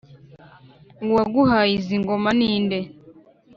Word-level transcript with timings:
uwaguhaye 1.05 1.71
izi 1.79 1.95
ngoma 2.01 2.29
ninde 2.39 2.79